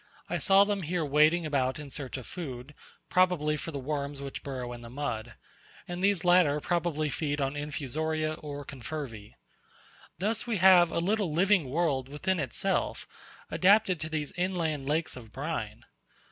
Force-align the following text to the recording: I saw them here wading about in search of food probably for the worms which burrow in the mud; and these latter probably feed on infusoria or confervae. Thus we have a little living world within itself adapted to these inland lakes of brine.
I 0.27 0.39
saw 0.39 0.63
them 0.63 0.81
here 0.81 1.05
wading 1.05 1.45
about 1.45 1.77
in 1.77 1.91
search 1.91 2.17
of 2.17 2.25
food 2.25 2.73
probably 3.07 3.55
for 3.55 3.69
the 3.69 3.77
worms 3.77 4.19
which 4.19 4.41
burrow 4.41 4.73
in 4.73 4.81
the 4.81 4.89
mud; 4.89 5.35
and 5.87 6.01
these 6.03 6.25
latter 6.25 6.59
probably 6.59 7.07
feed 7.07 7.39
on 7.39 7.55
infusoria 7.55 8.33
or 8.33 8.65
confervae. 8.65 9.35
Thus 10.17 10.47
we 10.47 10.57
have 10.57 10.89
a 10.89 10.97
little 10.97 11.31
living 11.31 11.69
world 11.69 12.09
within 12.09 12.39
itself 12.39 13.07
adapted 13.51 13.99
to 13.99 14.09
these 14.09 14.31
inland 14.35 14.89
lakes 14.89 15.15
of 15.15 15.31
brine. 15.31 15.85